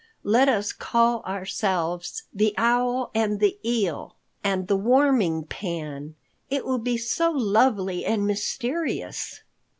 Let 0.23 0.49
us 0.49 0.73
call 0.73 1.21
ourselves 1.25 2.23
the 2.33 2.55
Owl 2.57 3.11
and 3.13 3.39
the 3.39 3.59
Eel 3.63 4.15
and 4.43 4.67
the 4.67 4.75
Warming 4.75 5.43
Pan. 5.43 6.15
It 6.49 6.65
will 6.65 6.79
be 6.79 6.97
so 6.97 7.29
lovely 7.29 8.03
and 8.03 8.25
mysterious!" 8.25 9.41